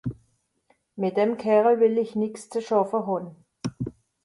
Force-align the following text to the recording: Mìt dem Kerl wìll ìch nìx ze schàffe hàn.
Mìt 0.99 1.13
dem 1.17 1.31
Kerl 1.41 1.75
wìll 1.81 2.01
ìch 2.03 2.15
nìx 2.21 2.35
ze 2.51 2.59
schàffe 2.67 2.99
hàn. 3.07 3.25